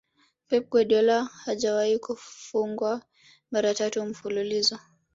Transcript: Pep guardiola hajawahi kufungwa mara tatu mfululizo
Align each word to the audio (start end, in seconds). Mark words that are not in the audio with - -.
Pep 0.47 0.69
guardiola 0.69 1.23
hajawahi 1.41 1.99
kufungwa 1.99 3.01
mara 3.51 3.73
tatu 3.73 4.05
mfululizo 4.05 4.79